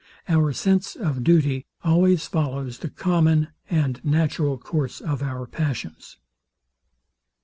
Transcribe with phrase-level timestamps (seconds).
[0.27, 6.17] Our sense of duty always follows the common and natural course of our passions.